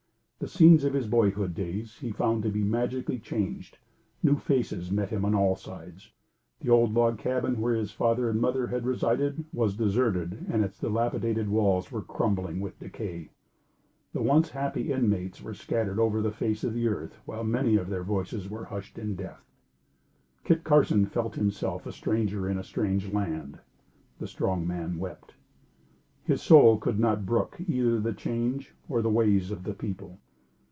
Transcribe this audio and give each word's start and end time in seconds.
The 0.41 0.47
scenes 0.47 0.83
of 0.85 0.93
his 0.93 1.05
boyhood 1.05 1.53
days, 1.53 1.99
he 1.99 2.11
found 2.11 2.41
to 2.41 2.49
be 2.49 2.63
magically 2.63 3.19
changed. 3.19 3.77
New 4.23 4.37
faces 4.39 4.91
met 4.91 5.09
him 5.11 5.23
on 5.23 5.35
all 5.35 5.55
sides. 5.55 6.09
The 6.61 6.69
old 6.71 6.95
log 6.95 7.19
cabin 7.19 7.61
where 7.61 7.75
his 7.75 7.91
father 7.91 8.27
and 8.27 8.41
mother 8.41 8.65
had 8.65 8.83
resided 8.83 9.45
was 9.53 9.75
deserted 9.75 10.47
and 10.49 10.65
its 10.65 10.79
dilapidated 10.79 11.47
walls 11.47 11.91
were 11.91 12.01
crumbling 12.01 12.59
with 12.59 12.79
decay. 12.79 13.29
The 14.13 14.23
once 14.23 14.49
happy 14.49 14.91
inmates 14.91 15.43
were 15.43 15.53
scattered 15.53 15.99
over 15.99 16.23
the 16.23 16.31
face 16.31 16.63
of 16.63 16.73
the 16.73 16.87
earth 16.87 17.19
while 17.25 17.43
many 17.43 17.75
of 17.75 17.91
their 17.91 18.03
voices 18.03 18.49
were 18.49 18.65
hushed 18.65 18.97
in 18.97 19.15
death. 19.15 19.45
Kit 20.43 20.63
Carson 20.63 21.05
felt 21.05 21.35
himself 21.35 21.85
a 21.85 21.91
stranger 21.91 22.49
in 22.49 22.57
a 22.57 22.63
strange 22.63 23.13
land 23.13 23.59
the 24.17 24.25
strong 24.25 24.65
man 24.65 24.97
wept. 24.97 25.35
His 26.23 26.41
soul 26.41 26.79
could 26.79 26.97
not 26.99 27.27
brook 27.27 27.59
either 27.67 27.99
the 27.99 28.11
change 28.11 28.73
or 28.89 29.03
the 29.03 29.07
ways 29.11 29.51
of 29.51 29.65
the 29.65 29.75
people. 29.75 30.17